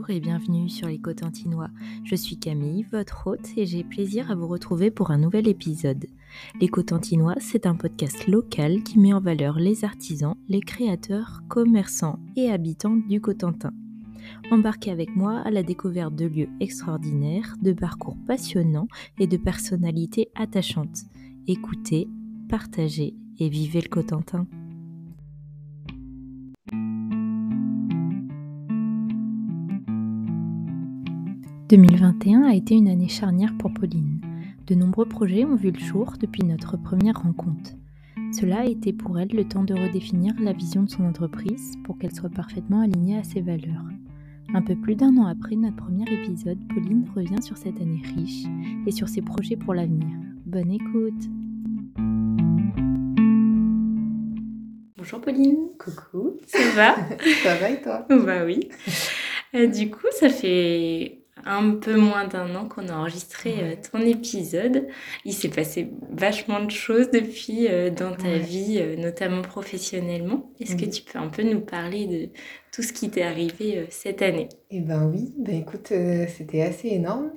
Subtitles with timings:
[0.00, 1.68] Bonjour et bienvenue sur les Cotentinois.
[2.04, 6.06] Je suis Camille, votre hôte, et j'ai plaisir à vous retrouver pour un nouvel épisode.
[6.58, 12.18] Les Cotentinois, c'est un podcast local qui met en valeur les artisans, les créateurs, commerçants
[12.34, 13.74] et habitants du Cotentin.
[14.50, 18.88] Embarquez avec moi à la découverte de lieux extraordinaires, de parcours passionnants
[19.18, 21.04] et de personnalités attachantes.
[21.46, 22.08] Écoutez,
[22.48, 24.46] partagez et vivez le Cotentin.
[31.70, 34.20] 2021 a été une année charnière pour Pauline.
[34.66, 37.70] De nombreux projets ont vu le jour depuis notre première rencontre.
[38.32, 41.96] Cela a été pour elle le temps de redéfinir la vision de son entreprise pour
[41.96, 43.84] qu'elle soit parfaitement alignée à ses valeurs.
[44.52, 48.46] Un peu plus d'un an après notre premier épisode, Pauline revient sur cette année riche
[48.84, 50.08] et sur ses projets pour l'avenir.
[50.46, 51.30] Bonne écoute
[54.96, 56.96] Bonjour Pauline Coucou Ça va?
[57.44, 58.06] Ça va et toi?
[58.08, 58.68] Bah oui
[59.54, 64.00] euh, Du coup, ça fait un peu moins d'un an qu'on a enregistré euh, ton
[64.00, 64.86] épisode.
[65.24, 70.50] Il s'est passé vachement de choses depuis euh, dans ta vie, euh, notamment professionnellement.
[70.60, 72.28] Est-ce que tu peux un peu nous parler de
[72.72, 74.48] tout ce qui t'est arrivé cette année?
[74.70, 75.92] Eh ben oui, ben écoute,
[76.28, 77.32] c'était assez énorme.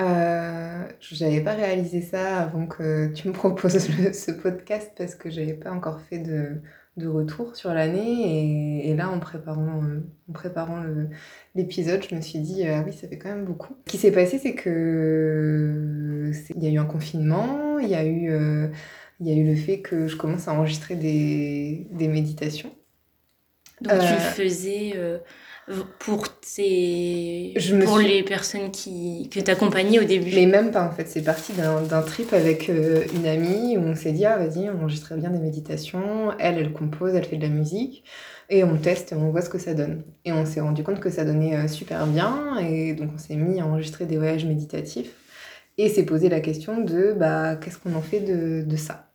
[0.00, 3.78] Euh, j'avais pas réalisé ça avant que tu me proposes
[4.12, 6.62] ce podcast parce que j'avais pas encore fait de,
[7.00, 8.88] de retour sur l'année.
[8.88, 10.82] Et, là, en préparant, euh, en préparant
[11.54, 13.76] l'épisode, je me suis dit, ah oui, ça fait quand même beaucoup.
[13.86, 18.04] Ce qui s'est passé, c'est que il y a eu un confinement, il y a
[18.04, 18.68] eu, euh,
[19.20, 22.70] il y a eu le fait que je commence à enregistrer des, des méditations.
[23.80, 24.94] Donc tu faisais
[25.98, 27.54] pour, tes...
[27.84, 29.28] pour les personnes qui...
[29.28, 30.34] que tu accompagnais au début.
[30.34, 33.94] Mais même pas en fait, c'est parti d'un trip avec euh, une amie où on
[33.94, 37.42] s'est dit, ah vas-y, on enregistrait bien des méditations, elle, elle compose, elle fait de
[37.42, 38.04] la musique,
[38.48, 40.02] et on teste et on voit ce que ça donne.
[40.24, 43.36] Et on s'est rendu compte que ça donnait euh, super bien, et donc on s'est
[43.36, 45.12] mis à enregistrer des voyages méditatifs,
[45.78, 49.06] et s'est posé la question de, bah, qu'est-ce qu'on en fait de, de ça?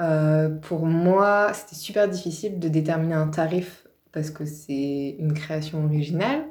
[0.00, 5.84] Euh, pour moi, c'était super difficile de déterminer un tarif parce que c'est une création
[5.84, 6.44] originale.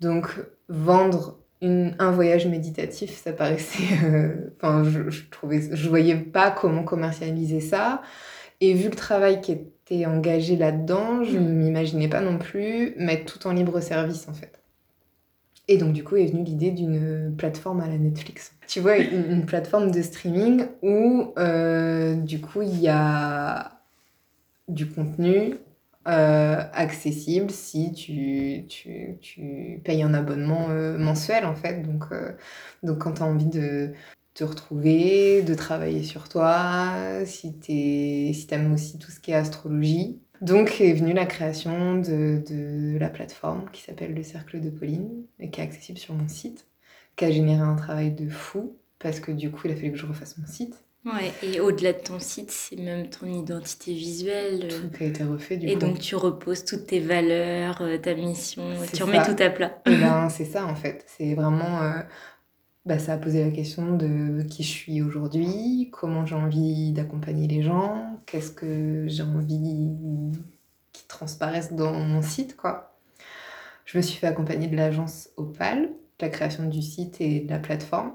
[0.00, 0.28] Donc,
[0.68, 3.84] vendre un voyage méditatif, ça paraissait.
[4.04, 8.02] Euh, enfin, je, je, trouvais, je voyais pas comment commercialiser ça.
[8.60, 11.52] Et vu le travail qui était engagé là-dedans, je ne mm.
[11.52, 14.60] m'imaginais pas non plus mettre tout en libre service en fait.
[15.66, 18.52] Et donc, du coup, est venue l'idée d'une plateforme à la Netflix.
[18.66, 23.72] Tu vois, une, plateforme de streaming où, euh, du coup, il y a
[24.68, 25.54] du contenu
[26.06, 31.82] euh, accessible si tu, tu, tu, payes un abonnement euh, mensuel en fait.
[31.82, 32.32] Donc, euh,
[32.82, 33.92] donc quand tu as envie de
[34.34, 36.92] te retrouver, de travailler sur toi,
[37.24, 40.20] si tu si aimes aussi tout ce qui est astrologie.
[40.40, 45.24] Donc est venue la création de, de la plateforme qui s'appelle le Cercle de Pauline
[45.38, 46.66] et qui est accessible sur mon site,
[47.16, 49.98] qui a généré un travail de fou parce que du coup il a fallu que
[49.98, 54.68] je refasse mon site Ouais, et au-delà de ton site, c'est même ton identité visuelle.
[54.72, 58.14] Euh, tout a été refait du Et donc tu reposes toutes tes valeurs, euh, ta
[58.14, 59.82] mission, tu remets tout à plat.
[59.86, 61.04] Et eh ben, c'est ça en fait.
[61.06, 61.82] C'est vraiment.
[61.82, 62.00] Euh,
[62.86, 67.48] bah, ça a posé la question de qui je suis aujourd'hui, comment j'ai envie d'accompagner
[67.48, 69.90] les gens, qu'est-ce que j'ai envie
[70.92, 72.94] qui transparaissent dans mon site, quoi.
[73.84, 77.58] Je me suis fait accompagner de l'agence Opal, la création du site et de la
[77.58, 78.12] plateforme.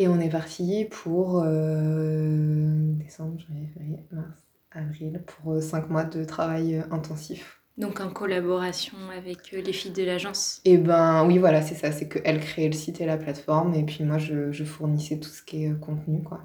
[0.00, 4.28] Et on est parti pour euh, décembre, janvier, février, mars,
[4.70, 7.60] avril, pour euh, cinq mois de travail euh, intensif.
[7.78, 11.90] Donc en collaboration avec les filles de l'agence Eh ben oui, voilà, c'est ça.
[11.90, 13.74] C'est qu'elles créaient le site et la plateforme.
[13.74, 16.42] Et puis moi, je, je fournissais tout ce qui est contenu, quoi.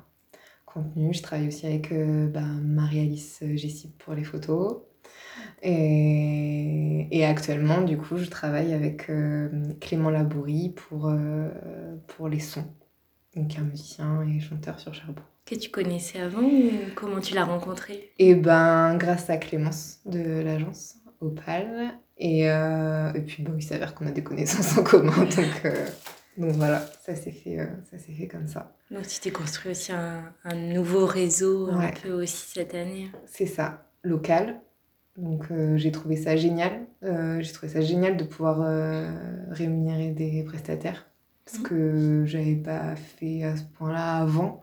[0.65, 1.13] Contenu.
[1.13, 1.93] Je travaille aussi avec
[2.31, 4.81] bah, Marie-Alice Gessip pour les photos.
[5.63, 9.11] Et, et, actuellement, du coup, je travaille avec
[9.79, 11.11] Clément Labourie pour,
[12.07, 12.65] pour les sons
[13.35, 15.25] donc un musicien et chanteur sur Cherbourg.
[15.45, 18.11] Que tu connaissais avant ou comment tu l'as rencontré?
[18.19, 21.93] Eh ben, grâce à Clémence de l'agence Opal.
[22.17, 25.25] Et, euh, et puis, bon, il s'avère qu'on a des connaissances en commun.
[25.35, 25.85] Donc, euh,
[26.35, 28.75] donc voilà, ça s'est fait, euh, ça s'est fait comme ça.
[28.89, 33.11] Donc tu t'es construit aussi un, un nouveau réseau un peu aussi cette année.
[33.27, 34.59] C'est ça, local.
[35.15, 35.43] Donc
[35.75, 36.87] j'ai trouvé ça génial.
[37.03, 38.57] j'ai trouvé ça génial de pouvoir
[39.51, 41.05] rémunérer des prestataires
[41.45, 41.63] ce mmh.
[41.63, 44.61] que j'avais pas fait à ce point-là avant.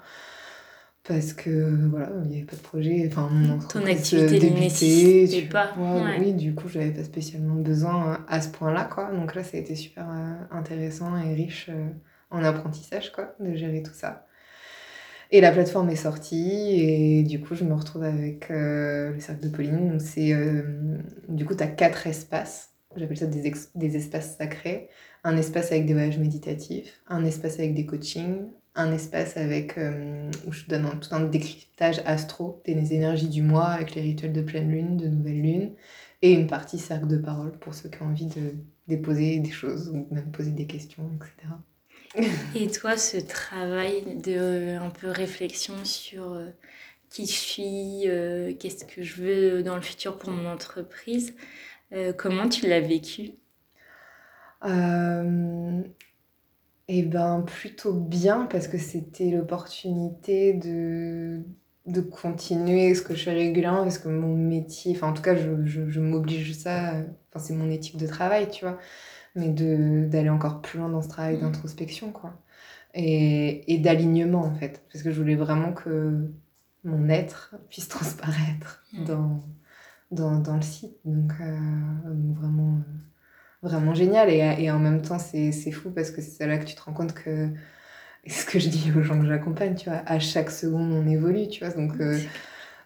[1.03, 5.75] Parce que voilà il n'y avait pas de projet enfin mon ton activité débutait pas
[6.21, 9.11] oui du coup j'avais pas spécialement besoin à ce point-là quoi.
[9.11, 11.88] Donc là ça a été super euh, intéressant et riche euh,
[12.31, 14.27] en apprentissage quoi de gérer tout ça.
[15.31, 19.43] Et la plateforme est sortie et du coup je me retrouve avec euh, le cercle
[19.43, 19.99] de Pauline.
[20.00, 20.35] C'est
[21.29, 22.75] du coup tu as quatre espaces.
[22.94, 24.91] J'appelle ça des, des espaces sacrés
[25.25, 30.31] un espace avec des voyages méditatifs, un espace avec des coachings, un espace avec euh,
[30.46, 34.32] où je donne un, tout un décryptage astro des énergies du mois avec les rituels
[34.32, 35.75] de pleine lune, de nouvelle lune,
[36.22, 38.55] et une partie cercle de parole pour ceux qui ont envie de
[38.87, 41.55] déposer des choses ou même poser des questions, etc.
[42.55, 46.50] Et toi, ce travail de euh, un peu réflexion sur euh,
[47.08, 48.05] qui je suis,
[48.61, 51.34] qu'est-ce que je veux dans le futur pour mon entreprise,
[52.17, 53.32] comment tu l'as vécu?
[56.93, 61.45] Eh ben, plutôt bien parce que c'était l'opportunité de,
[61.87, 65.37] de continuer ce que je fais régulièrement parce que mon métier, enfin en tout cas
[65.37, 66.95] je, je, m'oblige ça,
[67.29, 68.79] enfin c'est mon éthique de travail, tu vois,
[69.37, 71.41] mais d'aller encore plus loin dans ce travail mmh.
[71.41, 72.35] d'introspection, quoi.
[72.95, 76.33] Et, et d'alignement en fait, parce que je voulais vraiment que
[76.85, 79.05] mon être puisse transparaître mmh.
[79.05, 79.45] dans,
[80.11, 80.97] dans, dans, le site.
[81.05, 81.59] Donc, euh,
[82.35, 82.79] vraiment...
[82.79, 83.10] Euh,
[83.62, 84.31] vraiment génial.
[84.31, 86.93] Et, et en même temps, c'est fou parce que c'est là que tu te rends
[86.93, 87.51] compte que
[88.27, 91.49] ce que je dis aux gens que j'accompagne, tu vois, à chaque seconde, on évolue,
[91.49, 91.73] tu vois.
[91.75, 92.19] Donc, euh,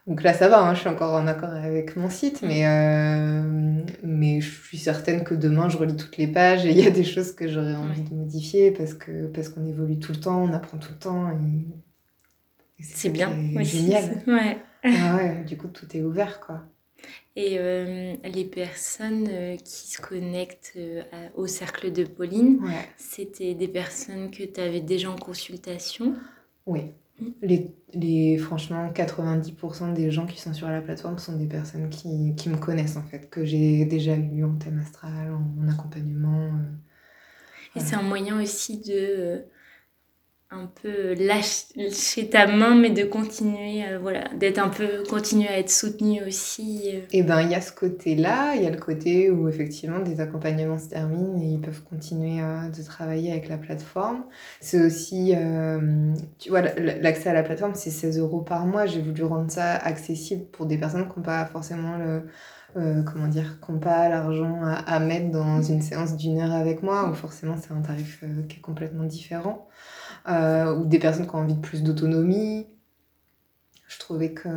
[0.06, 3.82] donc là, ça va, hein, je suis encore en accord avec mon site, mais, euh,
[4.02, 6.90] mais je suis certaine que demain, je relis toutes les pages et il y a
[6.90, 10.42] des choses que j'aurais envie de modifier parce qu'on parce qu'on évolue tout le temps,
[10.42, 11.30] on apprend tout le temps.
[11.30, 13.32] Et, c'est bien,
[13.62, 14.22] génial.
[14.26, 14.58] Ouais.
[14.84, 16.62] Ah ouais, du coup, tout est ouvert, quoi.
[17.36, 21.02] Et euh, les personnes euh, qui se connectent euh,
[21.34, 22.60] au cercle de Pauline,
[22.96, 26.14] c'était des personnes que tu avais déjà en consultation?
[26.66, 26.82] Oui.
[27.42, 32.34] Les, les, franchement, 90% des gens qui sont sur la plateforme sont des personnes qui,
[32.36, 36.50] qui me connaissent en fait, que j'ai déjà eu en thème astral, en, accompagnement.
[37.76, 39.44] Et c'est un moyen aussi de
[40.54, 45.58] un peu lâcher ta main, mais de continuer, euh, voilà, d'être un peu, continuer à
[45.58, 46.90] être soutenu aussi.
[46.94, 46.98] Euh.
[47.10, 49.98] Et eh ben, il y a ce côté-là, il y a le côté où effectivement
[49.98, 54.24] des accompagnements se terminent et ils peuvent continuer euh, de travailler avec la plateforme.
[54.60, 55.34] C'est aussi,
[56.38, 58.86] tu vois, l'accès à la plateforme, c'est 16 euros par mois.
[58.86, 62.22] J'ai voulu rendre ça accessible pour des personnes qui n'ont pas forcément le.
[63.04, 67.08] comment dire, qui n'ont pas l'argent à, mettre dans une séance d'une heure avec moi,
[67.10, 69.68] où forcément c'est un tarif qui est complètement différent.
[70.26, 72.66] Euh, ou des personnes qui ont envie de plus d'autonomie.
[73.86, 74.48] Je trouvais que,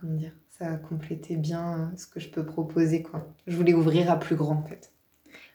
[0.00, 3.02] comment dire, ça complétait bien euh, ce que je peux proposer.
[3.02, 3.26] Quoi.
[3.46, 4.92] Je voulais ouvrir à plus grand en fait.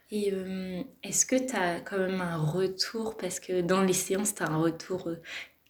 [0.10, 3.18] Et euh, est-ce que tu as quand même un retour?
[3.18, 5.10] Parce que dans les séances, tu as un retour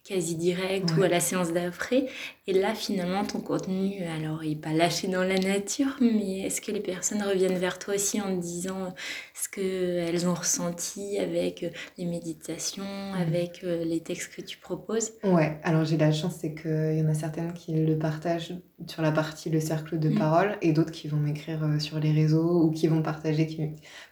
[0.08, 2.06] quasi direct ou à la séance d'après.
[2.46, 6.62] Et là, finalement, ton contenu, alors, il n'est pas lâché dans la nature, mais est-ce
[6.62, 8.94] que les personnes reviennent vers toi aussi en te disant
[9.34, 13.20] ce qu'elles ont ressenti avec euh, les méditations, mmh.
[13.20, 15.12] avec euh, les textes que tu proposes?
[15.24, 18.54] Ouais, alors j'ai la chance, c'est qu'il y en a certaines qui le partagent
[18.86, 20.18] sur la partie le cercle de mmh.
[20.18, 23.46] parole et d'autres qui vont m'écrire euh, sur les réseaux ou qui vont partager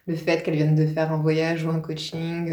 [0.07, 2.51] le fait qu'elles viennent de faire un voyage ou un coaching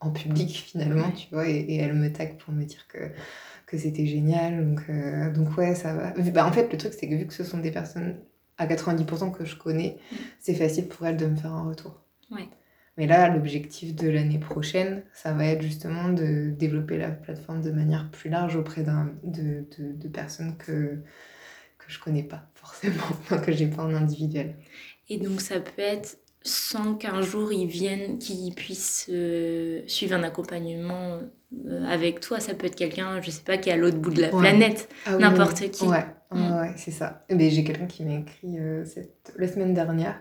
[0.00, 2.98] en public finalement, tu vois, et, elle me tag pour me dire que,
[3.66, 4.64] que c'était génial.
[4.64, 6.10] Donc, euh, donc ouais, ça va.
[6.10, 8.16] Bah, en fait, le truc, c'est que vu que ce sont des personnes
[8.58, 10.16] à 90% que je connais, mm.
[10.40, 12.00] c'est facile pour elles de me faire un retour.
[12.30, 12.48] Ouais.
[12.96, 17.70] Mais là, l'objectif de l'année prochaine, ça va être justement de développer la plateforme de
[17.70, 18.90] manière plus large auprès de,
[19.22, 21.00] de, de, personnes que,
[21.78, 23.04] que je connais pas forcément,
[23.46, 24.56] que j'ai pas en individuel.
[25.08, 30.22] Et donc ça peut être sans qu'un jour ils viennent, qu'ils puissent euh, suivre un
[30.22, 31.18] accompagnement
[31.66, 32.40] euh, avec toi.
[32.40, 34.88] Ça peut être quelqu'un, je sais pas, qui est à l'autre bout de la planète,
[35.06, 35.84] ah n'importe qui.
[35.84, 36.56] Ouais, mm.
[36.56, 37.24] ouais, c'est ça.
[37.30, 39.32] Mais j'ai quelqu'un qui m'a écrit euh, cette...
[39.36, 40.20] la semaine dernière.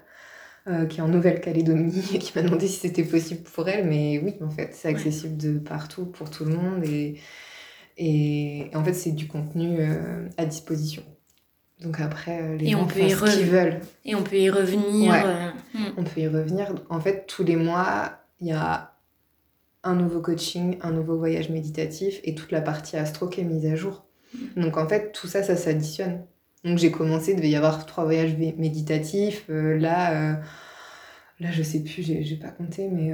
[0.89, 4.35] qui est en Nouvelle-Calédonie et qui m'a demandé si c'était possible pour elle, mais oui,
[4.41, 7.19] en fait, c'est accessible de partout pour tout le monde et,
[7.97, 9.79] et en fait, c'est du contenu
[10.37, 11.03] à disposition.
[11.81, 13.79] Donc après, euh, les gens font ce qu'ils veulent.
[14.03, 15.13] Et on peut y revenir.
[15.13, 15.93] Euh, hmm.
[15.97, 16.73] On peut y revenir.
[16.89, 18.93] En fait, tous les mois, il y a
[19.83, 23.65] un nouveau coaching, un nouveau voyage méditatif et toute la partie astro qui est mise
[23.67, 24.05] à jour.
[24.33, 24.61] Hmm.
[24.63, 26.25] Donc en fait, tout ça, ça s'additionne.
[26.63, 29.45] Donc j'ai commencé, il devait y avoir trois voyages méditatifs.
[29.49, 30.41] Euh, là,
[31.39, 33.13] là, je sais plus, j'ai pas compté, mais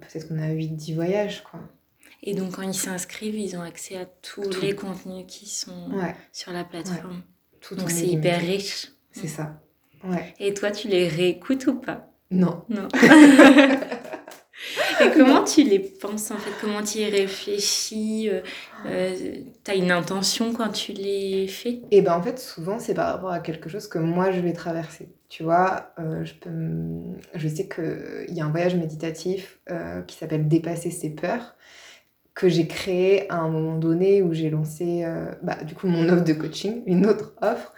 [0.00, 1.60] peut-être qu'on a 8-10 voyages, quoi.
[2.24, 5.90] Et donc quand ils s'inscrivent, ils ont accès à tous les contenus qui sont
[6.30, 7.22] sur la plateforme.
[7.70, 8.88] Donc c'est hyper riche.
[9.12, 9.60] C'est ça.
[10.04, 10.34] Ouais.
[10.40, 12.08] Et toi, tu les réécoutes ou pas?
[12.30, 12.64] Non.
[12.68, 12.88] Non.
[15.00, 16.50] Et comment tu les penses en fait?
[16.60, 18.28] Comment tu y réfléchis?
[18.30, 18.40] Euh,
[18.86, 21.70] euh, Tu as une intention quand tu les fais?
[21.70, 24.40] Et eh ben en fait, souvent, c'est par rapport à quelque chose que moi je
[24.40, 25.08] vais traverser.
[25.28, 26.50] Tu vois, euh, je, peux
[27.34, 29.58] je sais qu'il y a un voyage méditatif
[30.06, 31.56] qui s'appelle Dépasser ses peurs
[32.34, 36.08] que j'ai créé à un moment donné où j'ai lancé euh, bah, du coup mon
[36.08, 37.72] offre de coaching, une autre offre.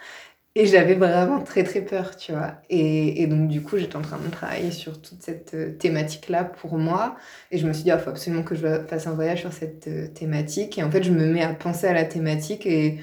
[0.57, 2.53] Et j'avais vraiment très très peur, tu vois.
[2.69, 6.45] Et, et donc du coup, j'étais en train de travailler sur toute cette euh, thématique-là
[6.45, 7.17] pour moi.
[7.51, 9.87] Et je me suis dit, il faut absolument que je fasse un voyage sur cette
[9.87, 10.77] euh, thématique.
[10.77, 12.99] Et en fait, je me mets à penser à la thématique et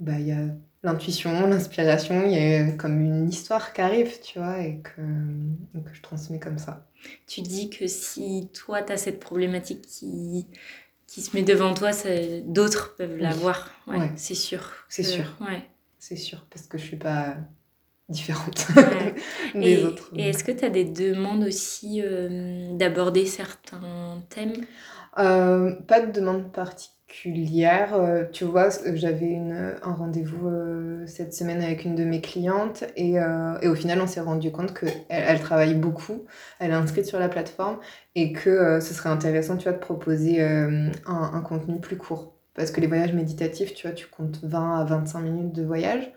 [0.00, 0.46] bah il y a
[0.84, 5.94] l'intuition, l'inspiration, il y a comme une histoire qui arrive, tu vois, et que, que
[5.94, 6.86] je transmets comme ça.
[7.26, 10.46] Tu dis que si toi, tu as cette problématique qui,
[11.06, 11.90] qui se met devant toi,
[12.44, 13.70] d'autres peuvent la voir.
[13.86, 14.72] Ouais, C'est sûr.
[14.88, 15.24] C'est sûr.
[15.40, 15.62] Ouais
[15.98, 17.36] c'est sûr, parce que je suis pas
[18.10, 18.66] différente
[19.54, 20.10] des et, autres.
[20.14, 24.66] Et est-ce que tu as des demandes aussi euh, d'aborder certains thèmes?
[25.18, 26.93] Euh, Pas de demande particulière.
[27.92, 29.36] Euh, tu vois, j'avais
[29.82, 30.50] un rendez-vous
[31.06, 33.14] cette semaine avec une de mes clientes et,
[33.62, 36.24] et au final, on s'est rendu compte qu'elle elle travaille beaucoup,
[36.58, 37.78] elle est inscrite sur la plateforme
[38.14, 42.34] et que ce serait intéressant, tu vois, de proposer un, un contenu plus court.
[42.54, 46.10] Parce que les voyages méditatifs, tu vois, tu comptes 20 à 25 minutes de voyage.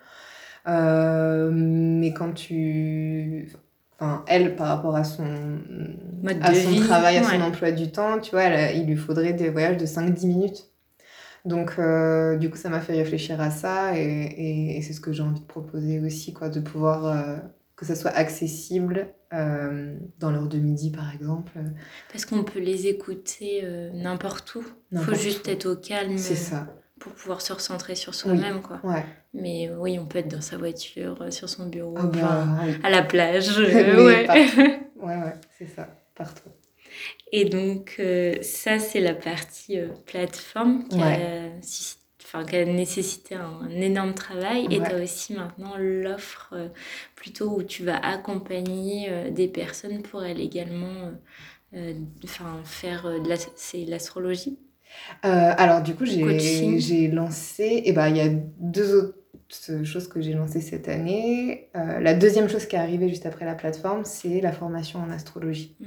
[0.67, 3.51] Euh, mais quand tu.
[3.99, 5.25] Enfin, elle, par rapport à son,
[6.41, 9.77] à son travail, à son emploi du temps, tu vois, il lui faudrait des voyages
[9.77, 10.71] de 5-10 minutes.
[11.47, 15.13] Donc, euh, du coup, ça m'a fait réfléchir à ça et, et, c'est ce que
[15.13, 17.37] j'ai envie de proposer aussi, quoi, de pouvoir euh,
[17.77, 21.53] que ça soit accessible euh, dans l'heure de midi par exemple.
[22.11, 23.63] Parce qu'on peut les écouter
[23.93, 24.65] n'importe où.
[24.91, 26.17] Il faut juste être au calme.
[26.17, 26.67] C'est ça.
[26.99, 28.61] Pour pouvoir se recentrer sur soi-même.
[28.61, 28.81] quoi.
[28.83, 29.05] Ouais.
[29.33, 32.47] Mais oui, on peut être dans sa voiture, sur son bureau, ah bah,
[32.83, 33.57] à la plage.
[33.57, 36.49] ouais, ouais, ouais c'est ça, partout.
[37.31, 38.01] Et donc,
[38.41, 41.49] ça, c'est la partie plateforme qui a
[42.27, 44.67] enfin, qui a nécessité un, énorme travail.
[44.69, 46.67] Et tu as aussi maintenant l'offre euh,
[47.15, 51.11] plutôt où tu vas accompagner euh, des personnes pour elles également
[51.73, 54.59] euh, enfin, faire de la, c'est l'astrologie.
[55.21, 60.07] alors du coup, j'ai, j'ai lancé, et eh ben il y a deux autres choses
[60.07, 61.69] que j'ai lancées cette année.
[61.73, 65.75] la deuxième chose qui est arrivée juste après la plateforme, c'est la formation en astrologie.
[65.79, 65.85] Mm.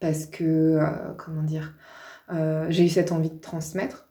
[0.00, 0.78] Parce que,
[1.18, 1.74] comment dire,
[2.32, 4.08] euh, j'ai eu cette envie de transmettre.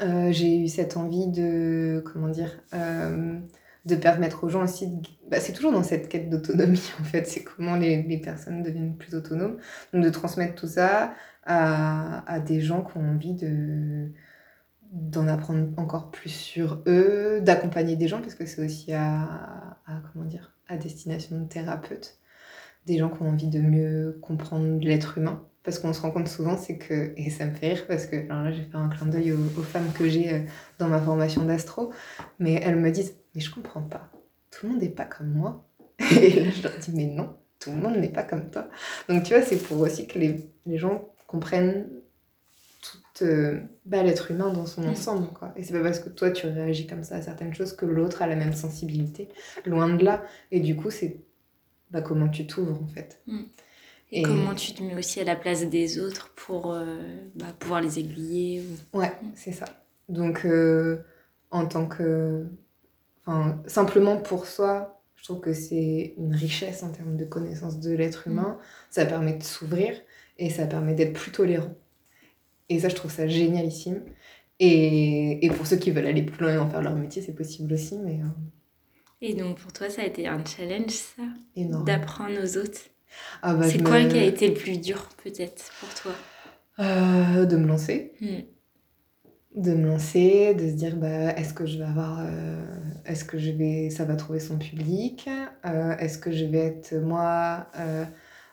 [0.00, 3.38] Euh, j'ai eu cette envie de, comment dire, euh,
[3.84, 4.90] de permettre aux gens aussi.
[5.30, 7.26] Bah, c'est toujours dans cette quête d'autonomie, en fait.
[7.26, 9.58] C'est comment les, les, personnes deviennent plus autonomes.
[9.92, 14.10] Donc, de transmettre tout ça à, à des gens qui ont envie de
[14.92, 19.22] d'en apprendre encore plus sur eux, d'accompagner des gens, parce que c'est aussi à,
[19.86, 22.18] à, comment dire, à destination de thérapeutes,
[22.86, 25.44] des gens qui ont envie de mieux comprendre l'être humain.
[25.64, 28.16] Parce qu'on se rend compte souvent, c'est que, et ça me fait rire parce que
[28.16, 30.40] alors là j'ai fait un clin d'œil aux, femmes que j'ai euh,
[30.80, 31.92] dans ma formation d'astro,
[32.40, 34.10] mais elles me disent Mais je comprends pas,
[34.50, 35.64] tout le monde n'est pas comme moi.
[36.20, 38.68] Et là je leur dis Mais non, tout le monde n'est pas comme toi.
[39.08, 41.86] Donc tu vois, c'est pour aussi que les, les gens comprennent
[42.82, 44.88] tout euh, bah, l'être humain dans son mm.
[44.88, 45.28] ensemble.
[45.28, 45.52] Quoi.
[45.54, 48.22] Et c'est pas parce que toi tu réagis comme ça à certaines choses que l'autre
[48.22, 49.28] a la même sensibilité,
[49.64, 50.24] loin de là.
[50.50, 51.20] Et du coup, c'est
[51.92, 53.22] bah, comment tu t'ouvres en fait.
[53.26, 53.42] Mm.
[54.14, 57.02] Et, comment tu te mets aussi à la place des autres pour euh,
[57.34, 59.64] bah, pouvoir les aiguiller Ouais, c'est ça.
[60.08, 61.02] Donc, euh,
[61.50, 62.46] en tant que.
[63.24, 67.92] Enfin, simplement pour soi, je trouve que c'est une richesse en termes de connaissance de
[67.92, 68.32] l'être mm.
[68.32, 68.58] humain.
[68.90, 69.94] Ça permet de s'ouvrir
[70.38, 71.74] et ça permet d'être plus tolérant.
[72.68, 74.02] Et ça, je trouve ça génialissime.
[74.58, 77.34] Et, et pour ceux qui veulent aller plus loin et en faire leur métier, c'est
[77.34, 77.98] possible aussi.
[77.98, 78.28] Mais, euh,
[79.22, 81.22] Et donc, pour toi, ça a été un challenge, ça
[81.56, 82.80] D'apprendre aux autres
[83.42, 86.12] ah bah, c'est quoi qui a été le plus dur, peut-être, pour toi?
[86.80, 88.12] Euh, De me lancer.
[88.20, 88.40] Hmm.
[89.54, 92.20] De me lancer, de se dire bah, est-ce que je vais avoir.
[92.20, 92.64] Euh,
[93.04, 95.28] est-ce que je vais, ça va trouver son public?
[95.66, 97.66] Euh, Est-ce que je vais être, moi,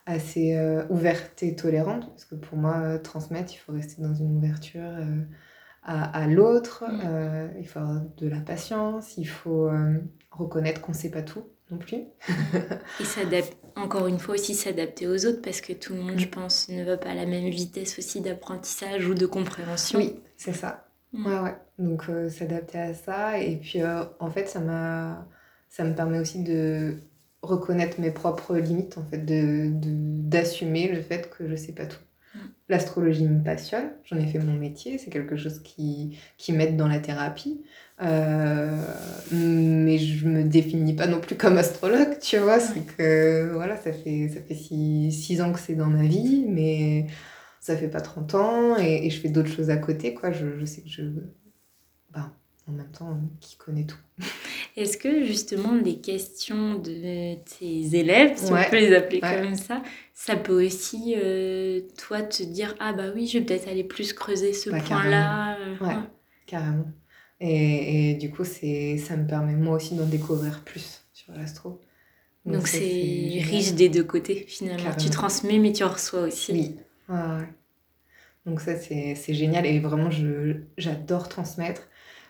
[0.06, 0.58] assez
[0.90, 2.10] ouverte et tolérante?
[2.10, 4.92] Parce que pour moi, transmettre, il faut rester dans une ouverture.
[5.84, 7.58] À, à l'autre, hmm.
[7.60, 9.70] il faut avoir de la patience, il faut
[10.32, 11.98] reconnaître qu'on ne sait pas tout non plus.
[13.00, 16.28] et s'adapter, encore une fois aussi s'adapter aux autres parce que tout le monde, je
[16.28, 20.00] pense, ne va pas à la même vitesse aussi d'apprentissage ou de compréhension.
[20.00, 20.88] Oui, c'est ça.
[21.14, 21.26] Mm.
[21.26, 21.56] Ouais, ouais.
[21.78, 23.40] Donc euh, s'adapter à ça.
[23.40, 25.28] Et puis euh, en fait, ça, m'a...
[25.70, 26.98] ça me permet aussi de
[27.42, 32.00] reconnaître mes propres limites, en fait, de, d'assumer le fait que je sais pas tout.
[32.70, 36.88] L'astrologie me passionne, j'en ai fait mon métier, c'est quelque chose qui, qui m'aide dans
[36.88, 37.64] la thérapie.
[38.02, 38.78] Euh,
[39.32, 42.60] mais je me définis pas non plus comme astrologue, tu vois.
[42.60, 46.46] C'est que voilà, ça fait, ça fait six, six ans que c'est dans ma vie,
[46.48, 47.08] mais
[47.60, 50.32] ça fait pas 30 ans et, et je fais d'autres choses à côté, quoi.
[50.32, 51.04] Je, je sais que je.
[52.12, 52.32] Ben,
[52.68, 53.98] en même temps, qui connaît tout.
[54.80, 59.84] Est-ce que justement les questions de tes élèves, si on peut les appeler comme ça,
[60.14, 64.14] ça peut aussi, euh, toi, te dire Ah bah oui, je vais peut-être aller plus
[64.14, 65.96] creuser ce bah, point-là euh, Ouais,
[66.46, 66.86] carrément.
[67.42, 71.82] Et, et du coup, c'est, ça me permet moi aussi d'en découvrir plus sur l'astro.
[72.46, 74.94] Donc, c'est riche des deux côtés finalement.
[74.98, 76.54] Tu transmets mais tu reçois aussi.
[76.54, 76.76] Oui.
[78.46, 80.10] Donc ça c'est génial et vraiment
[80.78, 81.84] j'adore transmettre.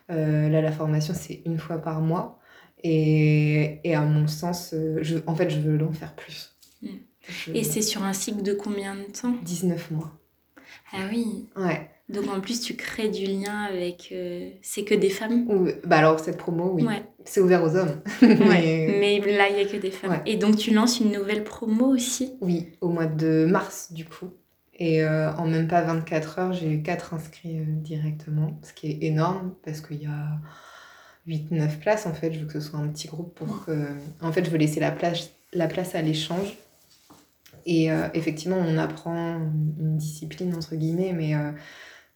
[0.10, 2.39] Euh, là la formation c'est une fois par mois
[2.84, 6.56] et, et à mon sens, euh, je, en fait je veux en faire plus.
[6.82, 6.88] Mm.
[7.54, 9.36] Et c'est sur un cycle de combien de temps?
[9.44, 10.12] 19 mois.
[10.92, 11.48] Ah oui.
[11.56, 11.90] Ouais.
[12.10, 14.10] Donc en plus, tu crées du lien avec.
[14.12, 15.48] Euh, c'est que des femmes?
[15.86, 16.86] Bah alors, cette promo, oui.
[17.24, 18.02] C'est ouvert aux hommes.
[18.22, 19.20] mais...
[19.20, 20.22] là, il n'y a que des femmes.
[20.26, 22.34] Et donc, tu lances une nouvelle promo aussi?
[22.42, 24.32] Oui, au mois de mars, du coup.
[24.80, 28.92] Et euh, en même pas 24 heures, j'ai eu 4 inscrits euh, directement, ce qui
[28.92, 30.40] est énorme parce qu'il y a
[31.28, 32.34] 8-9 places en fait.
[32.34, 33.88] Je veux que ce soit un petit groupe pour que.
[34.22, 36.58] En fait, je veux laisser la place, la place à l'échange.
[37.66, 39.36] Et effectivement, on apprend
[39.80, 41.36] une discipline, entre guillemets, mais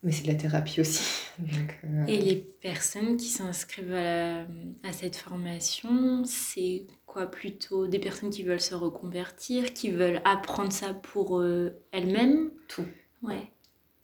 [0.04, 1.04] mais c'est de la thérapie aussi.
[1.86, 7.88] Euh, Et les personnes qui s'inscrivent à, cette formation, c'est quoi plutôt?
[7.88, 12.52] Des personnes qui veulent se reconvertir, qui veulent apprendre ça pour euh, elles-mêmes?
[12.68, 12.86] Tout.
[13.24, 13.50] Ouais.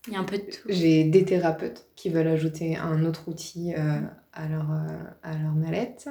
[0.07, 0.67] Il y a un peu de tout.
[0.67, 4.01] J'ai des thérapeutes qui veulent ajouter un autre outil euh,
[4.39, 4.71] à, leur,
[5.23, 6.09] à leur mallette.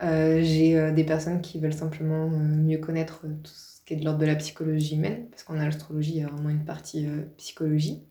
[0.00, 4.26] J'ai des personnes qui veulent simplement mieux connaître tout ce qui est de l'ordre de
[4.26, 8.02] la psychologie humaine, parce qu'en astrologie, il y a vraiment une partie psychologie.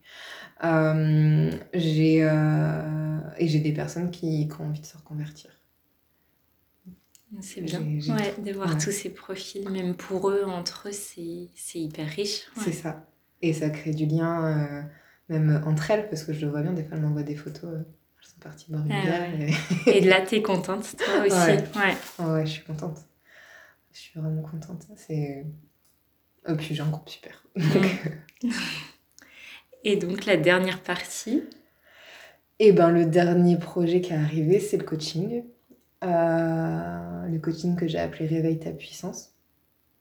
[0.63, 5.51] Euh, j'ai euh, et j'ai des personnes qui, qui, ont envie de se reconvertir.
[7.41, 12.07] C'est bien ouais, de voir tous ces profils, même pour eux, entre eux, c'est hyper
[12.07, 12.47] riche.
[12.57, 13.07] C'est ça.
[13.41, 14.83] Et ça crée du lien, euh,
[15.29, 17.79] même entre elles, parce que je le vois bien, des fois, elles m'envoient des photos,
[18.89, 20.01] ah et...
[20.01, 21.35] là, t'es contente, toi aussi.
[21.35, 21.95] Ouais.
[22.25, 22.99] ouais, je suis contente.
[23.91, 24.85] Je suis vraiment contente.
[24.95, 25.45] C'est...
[26.57, 27.45] Puis j'ai un groupe super.
[29.83, 31.43] Et donc la dernière partie?
[32.59, 35.43] Et eh ben le dernier projet qui est arrivé, c'est le coaching.
[36.03, 39.32] Euh, le coaching que j'ai appelé Réveille ta puissance.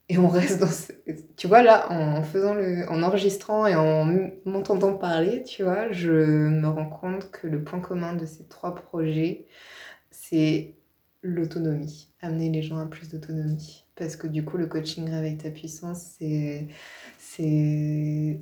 [0.08, 0.92] Et on reste dans ce...
[1.36, 2.86] Tu vois, là, en faisant le...
[2.90, 4.04] en enregistrant et en
[4.44, 8.74] m'entendant parler, tu vois, je me rends compte que le point commun de ces trois
[8.74, 9.46] projets,
[10.10, 10.74] c'est
[11.22, 12.10] l'autonomie.
[12.20, 13.84] Amener les gens à plus d'autonomie.
[13.94, 16.68] Parce que du coup, le coaching Réveille ta puissance, c'est...
[17.18, 18.40] c'est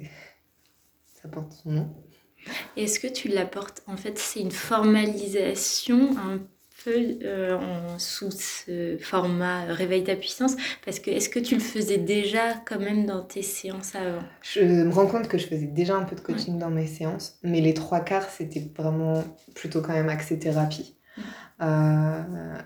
[1.22, 1.94] ça porte son nom.
[2.76, 3.82] Est-ce que tu l'apportes?
[3.86, 6.40] En fait, c'est une formalisation un
[6.88, 7.58] euh,
[7.98, 10.56] sous ce format Réveille ta puissance.
[10.84, 14.22] Parce que est-ce que tu le faisais déjà quand même dans tes séances avant?
[14.42, 17.38] Je me rends compte que je faisais déjà un peu de coaching dans mes séances,
[17.42, 19.22] mais les trois quarts, c'était vraiment
[19.54, 20.96] plutôt quand même axé thérapie.
[21.62, 22.22] Euh,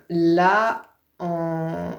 [0.09, 0.83] là,
[1.18, 1.90] en...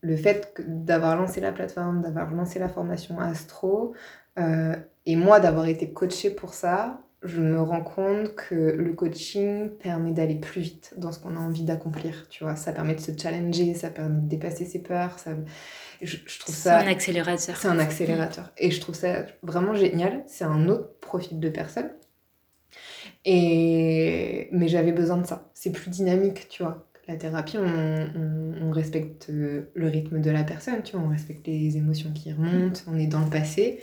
[0.00, 3.94] le fait d'avoir lancé la plateforme, d'avoir lancé la formation Astro,
[4.38, 9.70] euh, et moi, d'avoir été coachée pour ça, je me rends compte que le coaching
[9.70, 12.28] permet d'aller plus vite dans ce qu'on a envie d'accomplir.
[12.30, 15.18] Tu vois, ça permet de se challenger, ça permet de dépasser ses peurs.
[15.18, 15.32] Ça...
[16.00, 16.78] Je, trouve ça.
[16.78, 17.56] C'est un accélérateur.
[17.56, 18.52] C'est un accélérateur.
[18.56, 20.22] Et je trouve ça vraiment génial.
[20.26, 21.90] C'est un autre profil de personne.
[23.24, 24.48] Et...
[24.52, 25.50] Mais j'avais besoin de ça.
[25.54, 26.86] C'est plus dynamique, tu vois.
[27.08, 31.78] La thérapie, on, on, respecte le rythme de la personne, tu vois, on respecte les
[31.78, 33.80] émotions qui remontent, on est dans le passé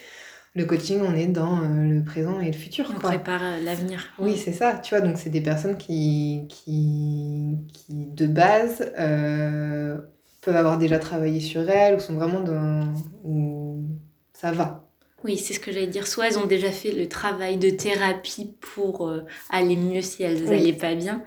[0.56, 2.90] le coaching, on est dans euh, le présent et le futur.
[2.96, 4.06] On prépare euh, l'avenir.
[4.20, 4.80] Oui, c'est ça.
[4.82, 9.98] Tu vois, donc c'est des personnes qui, qui, qui de base, euh,
[10.42, 12.94] peuvent avoir déjà travaillé sur elles ou sont vraiment dans...
[13.26, 13.84] où
[14.32, 14.88] ça va.
[15.26, 16.08] Oui, c'est ce que j'allais dire.
[16.08, 19.12] Soit elles ont déjà fait le travail de thérapie pour
[19.50, 21.24] aller mieux si elles n'allaient pas bien.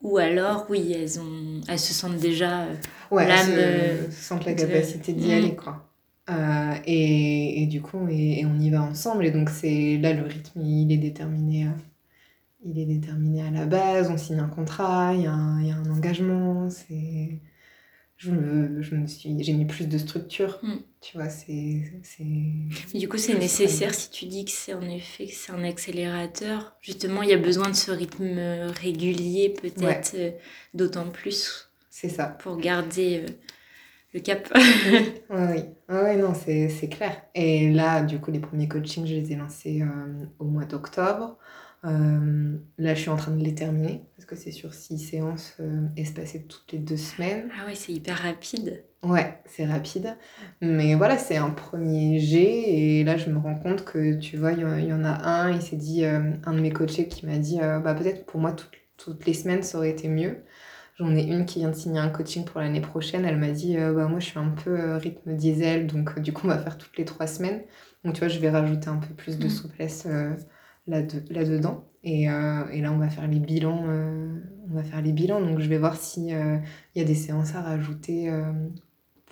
[0.00, 2.66] Ou alors, oui, elles, ont, elles se sentent déjà
[3.10, 3.50] ouais, l'âme...
[3.52, 5.36] Elles se, sentent la capacité d'y mm.
[5.36, 5.91] aller, quoi.
[6.30, 9.26] Euh, et, et, du coup, et, on y va ensemble.
[9.26, 11.66] Et donc, c'est là, le rythme, il est déterminé.
[11.66, 11.74] À,
[12.64, 14.10] il est déterminé à la base.
[14.10, 16.70] On signe un contrat, il y a un, il y a un engagement.
[16.70, 17.40] C'est...
[18.18, 20.60] Je me, je me suis, j'ai mis plus de structure.
[20.62, 20.76] Mm.
[21.00, 22.96] Tu vois, c'est, c'est.
[22.96, 26.76] Du coup, c'est nécessaire si tu dis que c'est en effet que c'est un accélérateur.
[26.80, 28.38] Justement, il y a besoin de ce rythme
[28.80, 30.30] régulier, peut-être euh,
[30.72, 31.68] d'autant plus.
[31.90, 32.26] C'est ça.
[32.26, 33.24] Pour garder.
[33.28, 33.32] Euh,
[34.12, 34.48] le cap.
[34.54, 35.64] oui, oui.
[35.88, 37.22] oui, non, c'est clair.
[37.34, 41.38] Et là, du coup, les premiers coachings, je les ai lancés euh, au mois d'octobre.
[41.84, 45.56] Euh, là, je suis en train de les terminer parce que c'est sur six séances
[45.58, 47.50] euh, espacées toutes les deux semaines.
[47.58, 48.84] Ah oui, c'est hyper rapide.
[49.02, 50.16] Ouais, c'est rapide.
[50.60, 52.70] Mais voilà, c'est un premier jet.
[52.70, 55.60] Et là, je me rends compte que, tu vois, il y, en a un, il
[55.60, 58.54] s'est dit, un de mes coachés qui m'a dit, bah, peut-être pour moi,
[58.96, 60.44] toutes les semaines, ça aurait été mieux.
[60.98, 63.24] J'en ai une qui vient de signer un coaching pour l'année prochaine.
[63.24, 66.20] Elle m'a dit euh, bah, Moi, je suis un peu euh, rythme diesel, donc euh,
[66.20, 67.62] du coup, on va faire toutes les trois semaines.
[68.04, 69.50] Donc, tu vois, je vais rajouter un peu plus de mm.
[69.50, 70.06] souplesse
[70.86, 71.84] là-dedans.
[72.04, 73.84] et, et, là, on va faire les bilans.
[73.84, 75.40] on va faire les bilans.
[75.40, 78.28] Donc je vais voir s'il il y a des séances à rajouter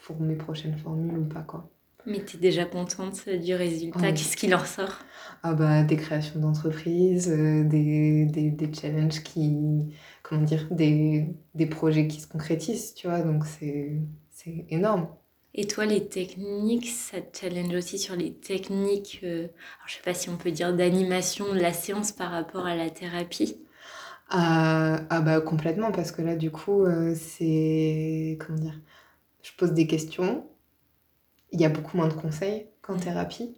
[0.05, 1.43] pour mes prochaines formules ou pas.
[1.43, 1.69] quoi.
[2.07, 4.13] Mais tu es déjà contente du résultat?
[4.13, 5.01] Qu'est-ce qu'il en ressort
[5.43, 9.93] ah bah, Des créations d'entreprises, des, des, des, challenges qui.
[10.31, 13.21] Comment dire Des, des projets qui se concrétisent, tu vois.
[13.23, 13.99] Donc c'est
[14.69, 15.09] énorme.
[15.55, 20.03] Et toi, les techniques, ça te challenge aussi sur les techniques, euh, alors je sais
[20.03, 23.57] pas si on peut dire d'animation de la séance par rapport à la thérapie
[24.33, 28.39] ah, ah bah complètement, parce que là, du coup, euh, c'est...
[28.39, 28.81] Comment dire
[29.43, 30.47] Je pose des questions,
[31.51, 33.01] il y a beaucoup moins de conseils qu'en mmh.
[33.01, 33.57] thérapie.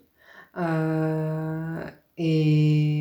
[2.19, 3.01] Et,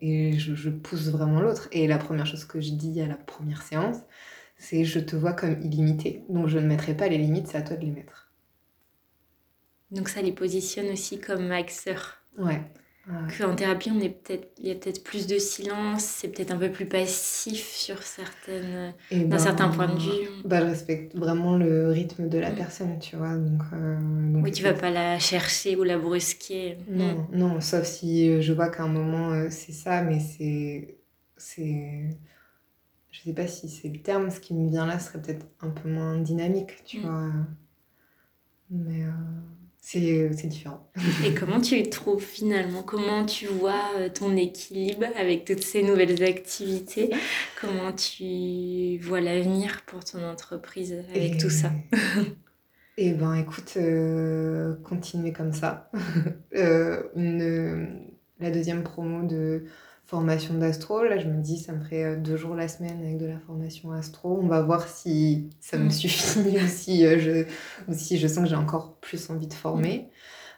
[0.00, 1.68] et, je, je, pousse vraiment l'autre.
[1.72, 3.98] Et la première chose que je dis à la première séance,
[4.56, 6.24] c'est je te vois comme illimité.
[6.28, 8.32] Donc je ne mettrai pas les limites, c'est à toi de les mettre.
[9.90, 12.18] Donc ça les positionne aussi comme acteurs.
[12.38, 12.60] Ouais.
[13.38, 16.56] Qu'en thérapie, on est peut-être, il y a peut-être plus de silence, c'est peut-être un
[16.56, 20.28] peu plus passif sur certaines, d'un ben, certain point de vue.
[20.46, 22.54] Bah, je respecte vraiment le rythme de la mm.
[22.54, 23.36] personne, tu vois.
[23.36, 23.98] Donc, euh,
[24.42, 26.78] oui, tu vas pas la chercher ou la brusquer.
[26.88, 30.96] Non, non, sauf si euh, je vois qu'à un moment euh, c'est ça, mais c'est,
[31.36, 32.16] c'est
[33.10, 35.70] je sais pas si c'est le terme, ce qui me vient là serait peut-être un
[35.70, 37.02] peu moins dynamique, tu mm.
[37.02, 37.30] vois.
[38.70, 39.10] Mais euh,
[39.86, 40.90] c'est différent.
[41.26, 42.82] Et comment tu trouves finalement?
[42.82, 47.10] Comment tu vois euh, ton équilibre avec toutes ces nouvelles activités?
[47.60, 51.70] Comment tu vois l'avenir pour ton entreprise avec tout ça?
[52.96, 55.90] Eh ben écoute, euh, continuer comme ça.
[56.52, 59.64] une, la deuxième promo de
[60.14, 61.02] formation d'astro.
[61.02, 63.38] Là, je me dis, ça me ferait euh, deux jours la semaine avec de la
[63.40, 64.38] formation astro.
[64.40, 65.90] On va voir si ça me mm.
[65.90, 70.10] suffit ou si, euh, je, si je sens que j'ai encore plus envie de former.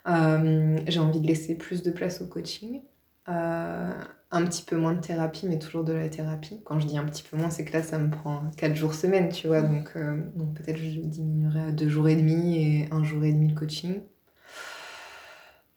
[0.08, 2.82] Euh, j'ai envie de laisser plus de place au coaching.
[3.26, 6.60] un petit peu moins de thérapie, mais toujours de la thérapie.
[6.64, 8.92] Quand je dis un petit peu moins, c'est que là, ça me prend quatre jours
[8.92, 9.62] semaine, tu vois.
[9.62, 9.68] Mm.
[9.72, 9.98] Donc,
[10.36, 13.54] donc peut-être je diminuerai à deux jours et demi et un jour et demi le
[13.54, 14.02] coaching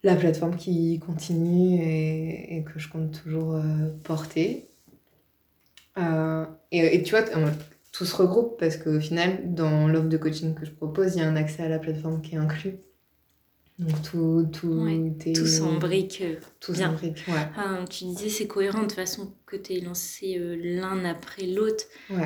[0.04, 4.68] la plateforme qui continue et, que je compte toujours euh, porter.
[5.98, 7.24] Euh, et, tu vois,
[7.92, 11.22] tout se regroupe parce qu'au final, dans l'offre de coaching que je propose, il y
[11.22, 12.76] a un accès à la plateforme qui est inclus.
[13.80, 15.34] Donc tout, tout est...
[15.34, 17.48] Tout s'embrique euh, Tout s'embrique, ouais.
[17.56, 21.86] Ah, tu disais c'est cohérent de façon que tu es lancé euh, l'un après l'autre.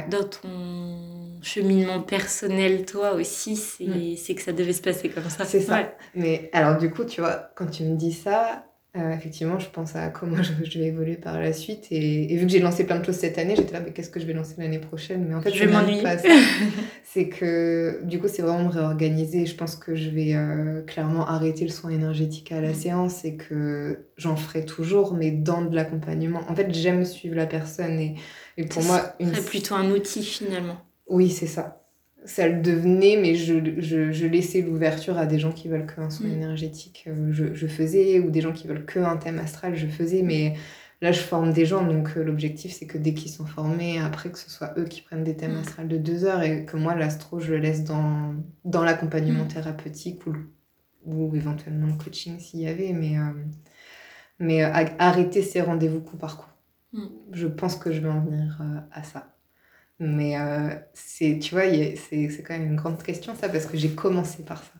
[0.09, 5.45] Dans ton cheminement personnel, toi aussi, c'est que ça devait se passer comme ça.
[5.45, 5.95] C'est ça.
[6.15, 9.95] Mais alors du coup, tu vois, quand tu me dis ça, euh, effectivement, je pense
[9.95, 11.87] à comment je, vais évoluer par la suite.
[11.89, 14.19] Et, vu que j'ai lancé plein de choses cette année, j'étais là, mais qu'est-ce que
[14.19, 15.25] je vais lancer l'année prochaine?
[15.27, 16.03] Mais en fait, je, m'ennuie.
[16.03, 16.17] pas
[17.03, 19.47] c'est que du coup, c'est vraiment me réorganiser.
[19.47, 22.75] Je pense que je vais euh, clairement arrêter le soin énergétique à la mm.
[22.75, 26.41] séance et que j'en ferai toujours, mais dans de l'accompagnement.
[26.47, 28.15] En fait, j'aime suivre la personne et,
[28.57, 29.15] et pour moi.
[29.19, 29.31] Une...
[29.31, 30.77] plutôt un outil finalement.
[31.07, 31.82] Oui, c'est ça
[32.25, 36.09] ça le devenait, mais je, je, je laissais l'ouverture à des gens qui veulent qu'un
[36.09, 36.33] soin mm.
[36.33, 40.21] énergétique, euh, je, je, faisais, ou des gens qui veulent qu'un thème astral, je faisais,
[40.21, 40.55] mais
[41.01, 44.31] là je forme des gens, donc euh, l'objectif c'est que dès qu'ils sont formés, après
[44.31, 45.59] que ce soit eux qui prennent des thèmes mm.
[45.59, 49.49] astrales de deux heures et que moi l'astro je le laisse dans, dans l'accompagnement mm.
[49.49, 50.33] thérapeutique ou,
[51.05, 53.33] ou éventuellement le coaching s'il y avait, mais, euh,
[54.39, 56.49] mais arrêter ces rendez-vous coup par coup.
[57.31, 59.32] Je pense que je vais en venir à ça.
[59.99, 63.77] Mais euh, c'est, tu vois, c'est, c'est quand même une grande question ça, parce que
[63.77, 64.71] j'ai commencé par ça.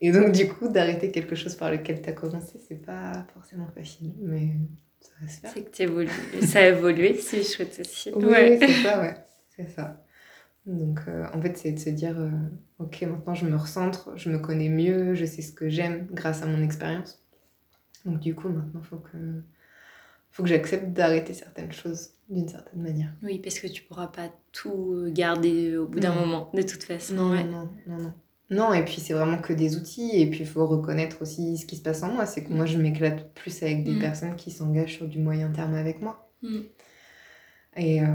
[0.00, 3.68] Et donc, du coup, d'arrêter quelque chose par lequel tu as commencé, c'est pas forcément
[3.74, 4.52] facile, mais
[5.00, 5.50] ça va se faire.
[5.52, 8.10] C'est que ça a évolué, c'est chouette aussi.
[8.14, 8.58] Oui, ouais.
[8.60, 9.16] c'est ça, ouais.
[9.56, 10.04] C'est ça.
[10.66, 12.30] Donc, euh, en fait, c'est de se dire, euh,
[12.78, 16.42] ok, maintenant je me recentre, je me connais mieux, je sais ce que j'aime grâce
[16.42, 17.22] à mon expérience.
[18.04, 19.42] Donc, du coup, maintenant, il faut que
[20.34, 23.12] faut que j'accepte d'arrêter certaines choses d'une certaine manière.
[23.22, 27.14] Oui, parce que tu pourras pas tout garder au bout d'un moment, de toute façon.
[27.14, 28.12] Non, non, non, non.
[28.50, 31.66] Non, et puis c'est vraiment que des outils, et puis il faut reconnaître aussi ce
[31.66, 32.26] qui se passe en moi.
[32.26, 34.00] C'est que moi, je m'éclate plus avec des mm.
[34.00, 36.28] personnes qui s'engagent sur du moyen terme avec moi.
[36.42, 36.60] Mm.
[37.76, 38.06] Et euh,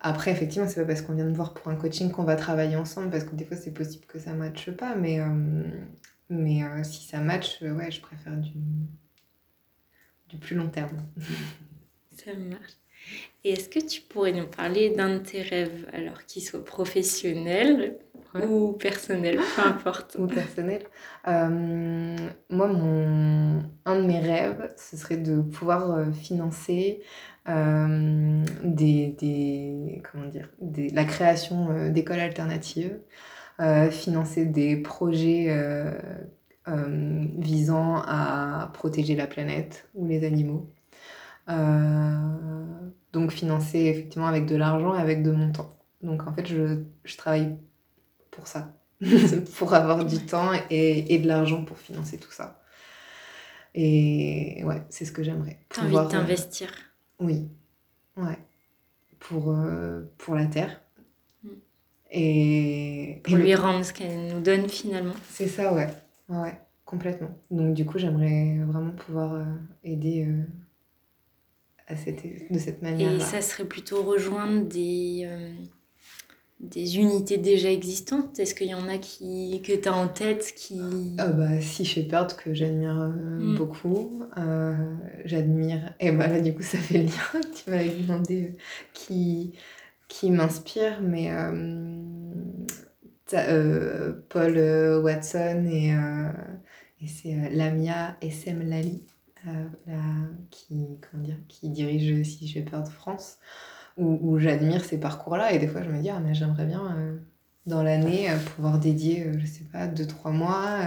[0.00, 2.76] après, effectivement, c'est pas parce qu'on vient de voir pour un coaching qu'on va travailler
[2.76, 5.64] ensemble, parce que des fois, c'est possible que ça matche pas, mais, euh,
[6.28, 8.52] mais euh, si ça matche, ouais, je préfère du,
[10.28, 11.02] du plus long terme.
[12.12, 12.72] Ça marche.
[13.44, 17.98] Et est-ce que tu pourrais nous parler d'un de tes rêves, alors qu'il soit professionnel
[18.34, 20.16] ou personnel, peu importe?
[20.18, 20.82] ou personnel.
[21.26, 22.16] Euh,
[22.50, 27.00] moi, mon, un de mes rêves, ce serait de pouvoir euh, financer
[27.48, 32.98] euh, des, des, comment dire, des, la création d'écoles alternatives,
[33.90, 35.48] financer des projets
[37.38, 40.70] visant à protéger la planète ou les animaux.
[43.12, 45.76] donc financer effectivement avec de l'argent et avec de mon temps.
[46.02, 47.56] Donc en fait, je, je travaille
[48.30, 48.72] pour ça,
[49.58, 52.58] pour avoir du temps et, et de l'argent pour financer tout ça.
[53.74, 55.60] Et ouais, c'est ce que j'aimerais.
[55.68, 56.72] T'as envie de t'investir
[57.20, 57.48] Oui,
[58.16, 58.38] ouais.
[59.18, 59.54] Pour,
[60.16, 60.80] pour la terre.
[61.42, 61.48] Mm.
[62.10, 65.14] Et, pour lui rendre ce qu'elle nous donne finalement.
[65.30, 65.88] C'est ça, ouais.
[66.28, 67.30] Ouais, complètement.
[67.50, 69.44] Donc du coup, j'aimerais vraiment pouvoir
[69.84, 70.26] aider
[72.50, 73.12] de cette manière.
[73.12, 73.16] -là.
[73.16, 75.52] Et ça serait plutôt rejoindre des, euh,
[76.60, 78.38] des unités déjà existantes?
[78.38, 81.14] Est-ce qu'il y en a qui, que tu as en tête qui...
[81.18, 83.56] Ah bah, si Shepherd, que j'admire euh, mm.
[83.56, 84.22] beaucoup.
[84.36, 84.74] Euh,
[85.24, 85.94] j'admire...
[86.00, 87.40] Et bah là, du coup, ça fait le lien.
[87.64, 88.56] tu m'avais demandé
[88.92, 89.52] qui,
[90.08, 91.30] qui m'inspire, mais...
[94.28, 94.58] Paul
[95.02, 95.94] Watson et,
[97.00, 99.02] et c'est Lamia Essem Lali
[100.50, 103.38] qui, comment dire, qui dirige Si j'ai peur de France,
[103.96, 105.52] où, où j'admire ces parcours-là.
[105.52, 107.18] Et des fois, je me dis, ah, mais j'aimerais bien euh,
[107.66, 110.78] dans l'année euh, pouvoir dédier, euh, je sais pas, deux, trois mois,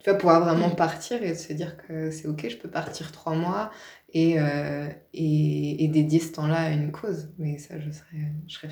[0.00, 3.34] tu vois, pouvoir vraiment partir et se dire que c'est ok, je peux partir trois
[3.34, 3.70] mois
[4.12, 4.36] et,
[5.12, 7.28] et, et, dédier ce temps-là à une cause.
[7.38, 8.68] Mais ça, je serais, je serais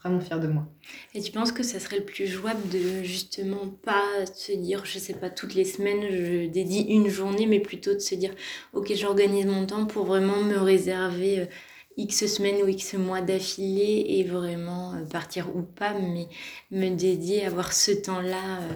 [0.00, 0.66] vraiment fière de moi.
[1.14, 4.98] Et tu penses que ça serait le plus jouable de justement pas se dire, je
[4.98, 8.34] sais pas, toutes les semaines, je dédie une journée, mais plutôt de se dire,
[8.72, 11.48] ok, j'organise mon temps pour vraiment me réserver
[11.96, 16.28] X semaines ou X mois d'affilée et vraiment euh, partir ou pas, mais
[16.70, 18.74] me dédier, avoir ce temps-là euh,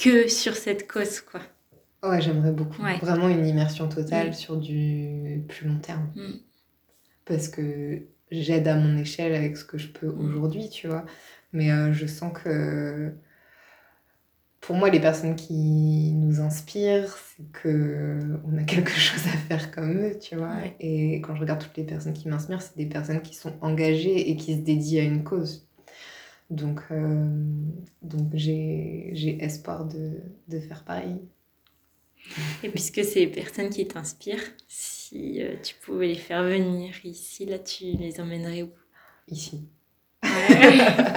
[0.00, 1.40] que sur cette cause, quoi.
[2.02, 2.82] Ouais, j'aimerais beaucoup.
[3.00, 4.32] Vraiment une immersion totale mm.
[4.32, 6.10] sur du plus long terme.
[6.14, 6.34] Mm.
[7.24, 10.24] Parce que j'aide à mon échelle avec ce que je peux mm.
[10.26, 11.04] aujourd'hui, tu vois.
[11.52, 13.12] Mais euh, je sens que
[14.60, 19.70] pour moi, les personnes qui nous inspirent, c'est que on a quelque chose à faire
[19.70, 20.56] comme eux, tu vois.
[20.80, 24.30] Et quand je regarde toutes les personnes qui m'inspirent, c'est des personnes qui sont engagées
[24.30, 25.68] et qui se dédient à une cause.
[26.50, 27.26] Donc, euh,
[28.02, 31.20] donc j'ai espoir de, de, faire pareil.
[32.62, 37.46] Et puisque c'est les personnes qui t'inspirent, si euh, tu pouvais les faire venir ici,
[37.46, 38.70] là, tu les emmènerais où?
[39.28, 39.68] Ici.